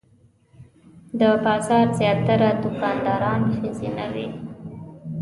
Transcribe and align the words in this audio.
د 1.19 1.21
بازار 1.43 1.85
زیاتره 1.99 2.49
دوکانداران 2.63 3.41
ښځینه 3.57 4.05
وې. 4.13 4.27